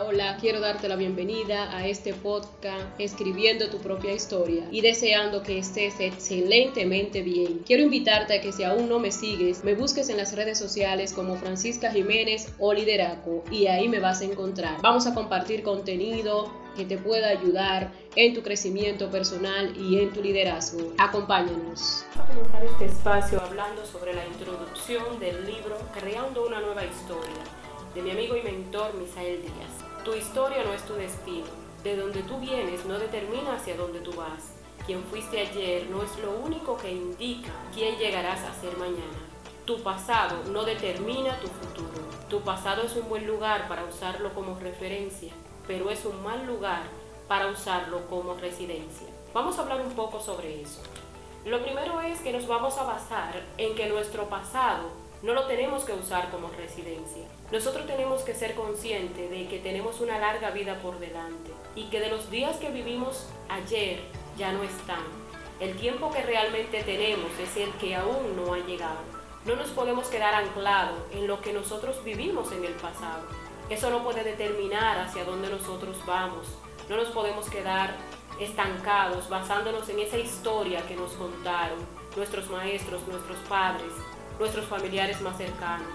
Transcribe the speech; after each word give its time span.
Hola, 0.00 0.36
quiero 0.40 0.60
darte 0.60 0.88
la 0.88 0.94
bienvenida 0.94 1.76
a 1.76 1.84
este 1.84 2.14
podcast 2.14 2.86
Escribiendo 3.00 3.68
tu 3.68 3.78
propia 3.78 4.12
historia 4.12 4.68
y 4.70 4.80
deseando 4.80 5.42
que 5.42 5.58
estés 5.58 5.98
excelentemente 5.98 7.22
bien. 7.22 7.64
Quiero 7.66 7.82
invitarte 7.82 8.34
a 8.34 8.40
que 8.40 8.52
si 8.52 8.62
aún 8.62 8.88
no 8.88 9.00
me 9.00 9.10
sigues, 9.10 9.64
me 9.64 9.74
busques 9.74 10.08
en 10.08 10.18
las 10.18 10.36
redes 10.36 10.56
sociales 10.56 11.12
como 11.12 11.34
Francisca 11.34 11.90
Jiménez 11.90 12.54
o 12.60 12.72
Lideraco 12.72 13.42
y 13.50 13.66
ahí 13.66 13.88
me 13.88 13.98
vas 13.98 14.20
a 14.20 14.26
encontrar. 14.26 14.80
Vamos 14.82 15.08
a 15.08 15.14
compartir 15.14 15.64
contenido 15.64 16.48
que 16.76 16.84
te 16.84 16.96
pueda 16.96 17.30
ayudar 17.30 17.90
en 18.14 18.34
tu 18.34 18.42
crecimiento 18.42 19.10
personal 19.10 19.76
y 19.76 19.98
en 19.98 20.12
tu 20.12 20.22
liderazgo. 20.22 20.92
Acompáñanos. 20.98 22.04
Vamos 22.14 22.30
a 22.30 22.34
comenzar 22.34 22.64
este 22.64 22.84
espacio 22.84 23.40
hablando 23.40 23.84
sobre 23.84 24.14
la 24.14 24.24
introducción 24.26 25.18
del 25.18 25.44
libro 25.44 25.76
Creando 25.92 26.46
una 26.46 26.60
nueva 26.60 26.84
historia 26.84 27.42
de 27.94 28.02
mi 28.02 28.10
amigo 28.10 28.36
y 28.36 28.42
mentor 28.42 28.94
Misael 28.94 29.42
Díaz. 29.42 29.87
Tu 30.08 30.14
historia 30.14 30.64
no 30.64 30.72
es 30.72 30.82
tu 30.86 30.94
destino. 30.94 31.44
De 31.84 31.94
donde 31.94 32.22
tú 32.22 32.40
vienes 32.40 32.86
no 32.86 32.98
determina 32.98 33.56
hacia 33.56 33.76
dónde 33.76 34.00
tú 34.00 34.10
vas. 34.14 34.54
Quien 34.86 35.04
fuiste 35.04 35.38
ayer 35.38 35.86
no 35.90 36.02
es 36.02 36.18
lo 36.20 36.30
único 36.30 36.78
que 36.78 36.90
indica 36.90 37.50
quién 37.74 37.98
llegarás 37.98 38.40
a 38.40 38.58
ser 38.58 38.74
mañana. 38.78 39.18
Tu 39.66 39.82
pasado 39.82 40.44
no 40.50 40.64
determina 40.64 41.38
tu 41.40 41.48
futuro. 41.48 42.08
Tu 42.30 42.40
pasado 42.40 42.84
es 42.84 42.96
un 42.96 43.06
buen 43.10 43.26
lugar 43.26 43.68
para 43.68 43.84
usarlo 43.84 44.32
como 44.32 44.58
referencia, 44.58 45.30
pero 45.66 45.90
es 45.90 46.02
un 46.06 46.22
mal 46.24 46.46
lugar 46.46 46.84
para 47.28 47.48
usarlo 47.48 48.06
como 48.06 48.32
residencia. 48.32 49.08
Vamos 49.34 49.58
a 49.58 49.62
hablar 49.62 49.82
un 49.82 49.92
poco 49.92 50.20
sobre 50.20 50.62
eso. 50.62 50.80
Lo 51.44 51.62
primero 51.62 52.00
es 52.00 52.20
que 52.20 52.32
nos 52.32 52.46
vamos 52.46 52.78
a 52.78 52.84
basar 52.84 53.44
en 53.58 53.74
que 53.74 53.90
nuestro 53.90 54.26
pasado 54.30 54.88
no 55.22 55.34
lo 55.34 55.46
tenemos 55.46 55.84
que 55.84 55.92
usar 55.92 56.30
como 56.30 56.48
residencia. 56.48 57.24
Nosotros 57.50 57.86
tenemos 57.86 58.22
que 58.22 58.34
ser 58.34 58.54
conscientes 58.54 59.30
de 59.30 59.48
que 59.48 59.58
tenemos 59.58 60.00
una 60.00 60.18
larga 60.18 60.50
vida 60.50 60.80
por 60.80 60.98
delante 60.98 61.50
y 61.74 61.84
que 61.90 62.00
de 62.00 62.08
los 62.08 62.30
días 62.30 62.56
que 62.56 62.70
vivimos 62.70 63.26
ayer 63.48 64.00
ya 64.36 64.52
no 64.52 64.62
están. 64.62 65.02
El 65.58 65.76
tiempo 65.76 66.12
que 66.12 66.22
realmente 66.22 66.84
tenemos 66.84 67.30
es 67.42 67.56
el 67.56 67.72
que 67.72 67.96
aún 67.96 68.36
no 68.36 68.54
ha 68.54 68.58
llegado. 68.58 69.00
No 69.44 69.56
nos 69.56 69.70
podemos 69.70 70.06
quedar 70.08 70.34
anclados 70.34 70.98
en 71.10 71.26
lo 71.26 71.40
que 71.40 71.52
nosotros 71.52 72.04
vivimos 72.04 72.52
en 72.52 72.64
el 72.64 72.74
pasado. 72.74 73.26
Eso 73.68 73.90
no 73.90 74.04
puede 74.04 74.22
determinar 74.22 75.00
hacia 75.00 75.24
dónde 75.24 75.50
nosotros 75.50 75.96
vamos. 76.06 76.46
No 76.88 76.96
nos 76.96 77.08
podemos 77.08 77.50
quedar 77.50 77.96
estancados 78.38 79.28
basándonos 79.28 79.88
en 79.88 79.98
esa 79.98 80.16
historia 80.16 80.86
que 80.86 80.94
nos 80.94 81.12
contaron 81.12 81.78
nuestros 82.16 82.48
maestros, 82.50 83.06
nuestros 83.08 83.38
padres, 83.48 83.92
nuestros 84.38 84.66
familiares 84.66 85.20
más 85.20 85.36
cercanos. 85.36 85.88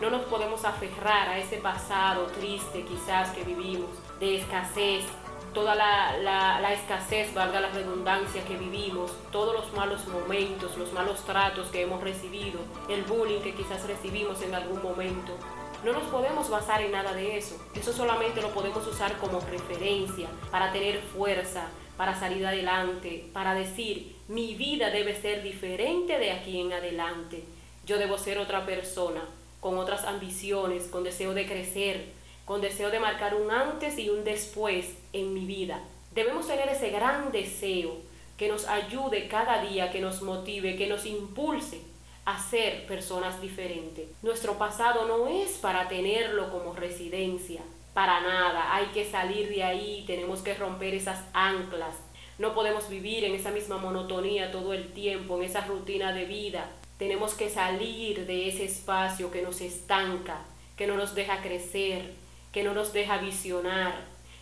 No 0.00 0.08
nos 0.08 0.22
podemos 0.22 0.64
aferrar 0.64 1.28
a 1.28 1.38
ese 1.38 1.58
pasado 1.58 2.26
triste 2.28 2.84
quizás 2.84 3.30
que 3.30 3.44
vivimos, 3.44 3.90
de 4.18 4.38
escasez, 4.38 5.04
toda 5.52 5.74
la, 5.74 6.72
escasez, 6.72 7.34
valga 7.34 7.60
la 7.60 7.68
redundancia, 7.68 8.44
que 8.44 8.56
vivimos, 8.56 9.12
todos 9.30 9.54
los 9.54 9.72
malos 9.74 10.06
momentos, 10.08 10.78
los 10.78 10.92
malos 10.92 11.22
tratos 11.24 11.68
que 11.68 11.82
hemos 11.82 12.00
recibido, 12.02 12.60
el 12.88 13.02
bullying 13.02 13.40
que 13.40 13.54
quizás 13.54 13.86
recibimos 13.86 14.40
en 14.42 14.54
algún 14.54 14.82
momento. 14.82 15.36
No 15.84 15.92
nos 15.92 16.04
podemos 16.04 16.48
basar 16.50 16.82
en 16.82 16.92
nada 16.92 17.12
de 17.12 17.36
eso. 17.38 17.56
Eso 17.74 17.92
solamente 17.92 18.42
lo 18.42 18.50
podemos 18.50 18.86
usar 18.86 19.16
como 19.18 19.40
referencia 19.40 20.28
para 20.50 20.72
tener 20.72 21.00
fuerza, 21.00 21.68
para 21.96 22.18
salir 22.18 22.46
adelante, 22.46 23.28
para 23.32 23.54
decir, 23.54 24.16
mi 24.28 24.54
vida 24.54 24.90
debe 24.90 25.20
ser 25.20 25.42
diferente 25.42 26.18
de 26.18 26.32
aquí 26.32 26.60
en 26.60 26.72
adelante 26.72 27.44
yo 27.90 27.98
debo 27.98 28.18
ser 28.18 28.38
otra 28.38 28.64
persona, 28.66 29.20
con 29.58 29.76
otras 29.76 30.04
ambiciones, 30.04 30.84
con 30.84 31.02
deseo 31.02 31.34
de 31.34 31.44
crecer, 31.44 32.04
con 32.44 32.60
deseo 32.60 32.88
de 32.88 33.00
marcar 33.00 33.34
un 33.34 33.50
antes 33.50 33.98
y 33.98 34.10
un 34.10 34.22
después 34.22 34.94
en 35.12 35.34
mi 35.34 35.44
vida. 35.44 35.82
Debemos 36.14 36.46
tener 36.46 36.68
ese 36.68 36.90
gran 36.90 37.32
deseo 37.32 37.96
que 38.38 38.46
nos 38.46 38.68
ayude 38.68 39.26
cada 39.26 39.60
día, 39.64 39.90
que 39.90 40.00
nos 40.00 40.22
motive, 40.22 40.76
que 40.76 40.86
nos 40.86 41.04
impulse 41.04 41.80
a 42.26 42.40
ser 42.40 42.86
personas 42.86 43.42
diferentes. 43.42 44.08
Nuestro 44.22 44.56
pasado 44.56 45.08
no 45.08 45.26
es 45.26 45.58
para 45.58 45.88
tenerlo 45.88 46.52
como 46.52 46.72
residencia, 46.74 47.60
para 47.92 48.20
nada. 48.20 48.72
Hay 48.72 48.86
que 48.94 49.04
salir 49.04 49.48
de 49.48 49.64
ahí, 49.64 50.04
tenemos 50.06 50.42
que 50.42 50.54
romper 50.54 50.94
esas 50.94 51.24
anclas. 51.32 51.96
No 52.38 52.54
podemos 52.54 52.88
vivir 52.88 53.24
en 53.24 53.34
esa 53.34 53.50
misma 53.50 53.78
monotonía 53.78 54.52
todo 54.52 54.74
el 54.74 54.92
tiempo, 54.92 55.38
en 55.38 55.42
esa 55.42 55.62
rutina 55.62 56.12
de 56.12 56.26
vida. 56.26 56.70
Tenemos 57.00 57.32
que 57.32 57.48
salir 57.48 58.26
de 58.26 58.46
ese 58.46 58.66
espacio 58.66 59.30
que 59.30 59.40
nos 59.40 59.62
estanca, 59.62 60.42
que 60.76 60.86
no 60.86 60.96
nos 60.96 61.14
deja 61.14 61.40
crecer, 61.40 62.12
que 62.52 62.62
no 62.62 62.74
nos 62.74 62.92
deja 62.92 63.16
visionar. 63.16 63.94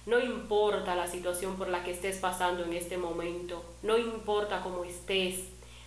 No 0.06 0.18
importa 0.18 0.96
la 0.96 1.06
situación 1.06 1.54
por 1.54 1.68
la 1.68 1.84
que 1.84 1.92
estés 1.92 2.16
pasando 2.16 2.64
en 2.64 2.72
este 2.72 2.98
momento, 2.98 3.64
no 3.84 3.96
importa 3.96 4.60
cómo 4.60 4.82
estés, 4.82 5.36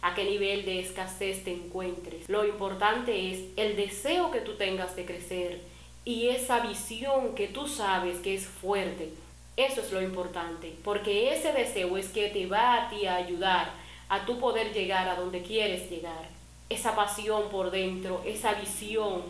a 0.01 0.15
qué 0.15 0.23
nivel 0.23 0.63
de 0.63 0.79
escasez 0.79 1.43
te 1.43 1.51
encuentres. 1.51 2.29
Lo 2.29 2.45
importante 2.45 3.33
es 3.33 3.49
el 3.57 3.75
deseo 3.75 4.31
que 4.31 4.39
tú 4.39 4.53
tengas 4.53 4.95
de 4.95 5.03
crecer 5.03 5.59
y 6.05 6.29
esa 6.29 6.61
visión 6.61 7.35
que 7.35 7.49
tú 7.49 7.67
sabes 7.67 8.19
que 8.19 8.33
es 8.33 8.45
fuerte. 8.45 9.09
Eso 9.57 9.81
es 9.81 9.91
lo 9.91 10.01
importante, 10.01 10.73
porque 10.85 11.33
ese 11.33 11.51
deseo 11.51 11.97
es 11.97 12.07
que 12.07 12.29
te 12.29 12.45
va 12.45 12.75
a 12.75 13.15
ayudar 13.17 13.73
a 14.07 14.25
tu 14.25 14.39
poder 14.39 14.71
llegar 14.71 15.09
a 15.09 15.15
donde 15.15 15.41
quieres 15.41 15.89
llegar 15.89 16.40
esa 16.71 16.95
pasión 16.95 17.49
por 17.49 17.71
dentro, 17.71 18.21
esa 18.25 18.53
visión, 18.53 19.23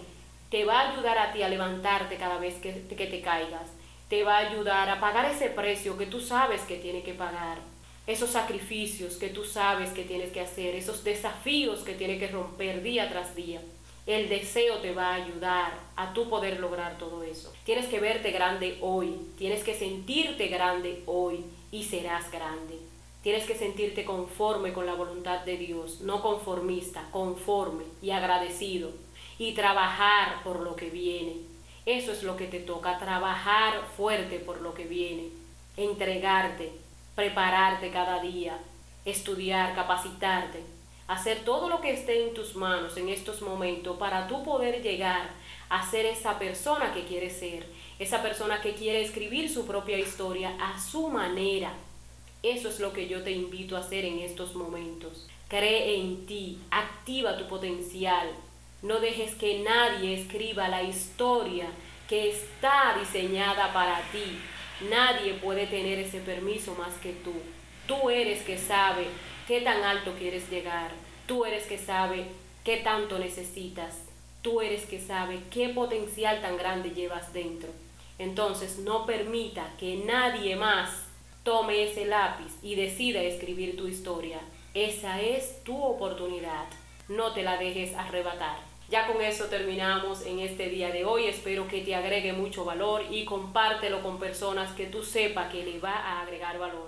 te 0.49 0.65
va 0.65 0.81
a 0.81 0.91
ayudar 0.91 1.17
a 1.17 1.31
ti 1.31 1.41
a 1.41 1.49
levantarte 1.49 2.17
cada 2.17 2.37
vez 2.37 2.55
que, 2.55 2.85
que 2.87 3.07
te 3.07 3.21
caigas. 3.21 3.69
Te 4.09 4.23
va 4.23 4.37
a 4.37 4.49
ayudar 4.49 4.89
a 4.89 4.99
pagar 4.99 5.25
ese 5.25 5.49
precio 5.49 5.97
que 5.97 6.05
tú 6.05 6.19
sabes 6.19 6.61
que 6.61 6.77
tiene 6.77 7.01
que 7.03 7.13
pagar. 7.13 7.57
Esos 8.05 8.31
sacrificios 8.31 9.15
que 9.15 9.29
tú 9.29 9.45
sabes 9.45 9.91
que 9.91 10.03
tienes 10.03 10.31
que 10.31 10.41
hacer, 10.41 10.75
esos 10.75 11.03
desafíos 11.03 11.79
que 11.79 11.93
tienes 11.93 12.19
que 12.19 12.27
romper 12.27 12.83
día 12.83 13.09
tras 13.09 13.35
día. 13.35 13.61
El 14.05 14.27
deseo 14.27 14.79
te 14.79 14.93
va 14.93 15.11
a 15.11 15.23
ayudar 15.23 15.71
a 15.95 16.11
tú 16.13 16.27
poder 16.27 16.59
lograr 16.59 16.97
todo 16.97 17.23
eso. 17.23 17.53
Tienes 17.63 17.85
que 17.85 17.99
verte 17.99 18.31
grande 18.31 18.77
hoy, 18.81 19.15
tienes 19.37 19.63
que 19.63 19.75
sentirte 19.75 20.47
grande 20.47 21.03
hoy 21.05 21.45
y 21.71 21.83
serás 21.83 22.29
grande. 22.31 22.79
Tienes 23.21 23.45
que 23.45 23.55
sentirte 23.55 24.03
conforme 24.03 24.73
con 24.73 24.87
la 24.87 24.95
voluntad 24.95 25.41
de 25.41 25.55
Dios, 25.55 26.01
no 26.01 26.23
conformista, 26.23 27.07
conforme 27.11 27.83
y 28.01 28.09
agradecido. 28.11 28.89
Y 29.37 29.53
trabajar 29.53 30.43
por 30.43 30.59
lo 30.59 30.75
que 30.75 30.89
viene. 30.89 31.35
Eso 31.85 32.11
es 32.11 32.23
lo 32.23 32.35
que 32.35 32.47
te 32.47 32.59
toca, 32.59 32.97
trabajar 32.97 33.73
fuerte 33.95 34.39
por 34.39 34.61
lo 34.61 34.73
que 34.73 34.85
viene. 34.85 35.29
Entregarte, 35.77 36.71
prepararte 37.15 37.91
cada 37.91 38.19
día, 38.21 38.57
estudiar, 39.05 39.75
capacitarte, 39.75 40.63
hacer 41.07 41.43
todo 41.43 41.69
lo 41.69 41.81
que 41.81 41.91
esté 41.91 42.27
en 42.27 42.33
tus 42.33 42.55
manos 42.55 42.97
en 42.97 43.09
estos 43.09 43.41
momentos 43.41 43.97
para 43.97 44.27
tú 44.27 44.43
poder 44.43 44.81
llegar 44.81 45.29
a 45.69 45.89
ser 45.89 46.05
esa 46.05 46.37
persona 46.37 46.93
que 46.93 47.05
quieres 47.05 47.37
ser, 47.37 47.67
esa 47.99 48.21
persona 48.21 48.61
que 48.61 48.73
quiere 48.73 49.01
escribir 49.01 49.49
su 49.49 49.65
propia 49.65 49.97
historia 49.97 50.55
a 50.59 50.79
su 50.79 51.07
manera 51.07 51.71
eso 52.43 52.69
es 52.69 52.79
lo 52.79 52.91
que 52.91 53.07
yo 53.07 53.23
te 53.23 53.31
invito 53.31 53.77
a 53.77 53.81
hacer 53.81 54.03
en 54.05 54.19
estos 54.19 54.55
momentos. 54.55 55.27
Cree 55.47 55.99
en 55.99 56.25
ti, 56.25 56.57
activa 56.71 57.37
tu 57.37 57.47
potencial. 57.47 58.31
No 58.81 58.99
dejes 58.99 59.35
que 59.35 59.59
nadie 59.59 60.19
escriba 60.19 60.67
la 60.67 60.81
historia 60.81 61.67
que 62.07 62.31
está 62.31 62.97
diseñada 62.99 63.71
para 63.73 64.01
ti. 64.11 64.39
Nadie 64.89 65.35
puede 65.35 65.67
tener 65.67 65.99
ese 65.99 66.19
permiso 66.19 66.73
más 66.75 66.95
que 66.95 67.11
tú. 67.11 67.33
Tú 67.85 68.09
eres 68.09 68.41
que 68.41 68.57
sabe 68.57 69.05
qué 69.47 69.61
tan 69.61 69.83
alto 69.83 70.13
quieres 70.17 70.49
llegar. 70.49 70.91
Tú 71.27 71.45
eres 71.45 71.67
que 71.67 71.77
sabe 71.77 72.25
qué 72.63 72.77
tanto 72.77 73.19
necesitas. 73.19 73.99
Tú 74.41 74.61
eres 74.61 74.85
que 74.85 74.99
sabe 74.99 75.41
qué 75.51 75.69
potencial 75.69 76.41
tan 76.41 76.57
grande 76.57 76.89
llevas 76.89 77.33
dentro. 77.33 77.69
Entonces 78.17 78.79
no 78.79 79.05
permita 79.05 79.73
que 79.79 79.97
nadie 79.97 80.55
más 80.55 81.10
tome 81.43 81.83
ese 81.83 82.05
lápiz 82.05 82.57
y 82.61 82.75
decida 82.75 83.21
escribir 83.21 83.75
tu 83.75 83.87
historia. 83.87 84.39
Esa 84.73 85.19
es 85.21 85.63
tu 85.63 85.81
oportunidad. 85.81 86.65
No 87.07 87.33
te 87.33 87.43
la 87.43 87.57
dejes 87.57 87.95
arrebatar. 87.95 88.57
Ya 88.89 89.07
con 89.07 89.21
eso 89.21 89.45
terminamos 89.45 90.25
en 90.25 90.39
este 90.39 90.69
día 90.69 90.91
de 90.91 91.05
hoy. 91.05 91.25
Espero 91.25 91.67
que 91.67 91.81
te 91.81 91.95
agregue 91.95 92.33
mucho 92.33 92.65
valor 92.65 93.03
y 93.09 93.25
compártelo 93.25 94.01
con 94.01 94.19
personas 94.19 94.73
que 94.73 94.85
tú 94.85 95.03
sepas 95.03 95.51
que 95.51 95.65
le 95.65 95.79
va 95.79 95.93
a 95.93 96.21
agregar 96.21 96.59
valor. 96.59 96.79